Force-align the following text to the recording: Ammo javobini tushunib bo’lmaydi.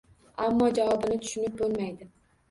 Ammo 0.43 0.65
javobini 0.77 1.21
tushunib 1.25 1.59
bo’lmaydi. 1.59 2.09